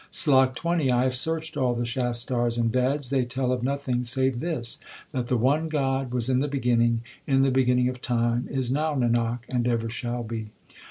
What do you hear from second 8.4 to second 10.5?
is now, Nanak, and ever shall be.